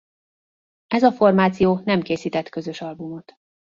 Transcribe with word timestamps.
Ez 0.87 1.03
a 1.03 1.11
formáció 1.11 1.81
nem 1.85 2.01
készített 2.01 2.49
közös 2.49 2.81
albumot. 2.81 3.33